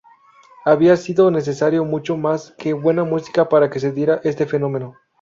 [0.65, 4.95] Había sido necesario mucho más que buena música para que se diera este fenómeno.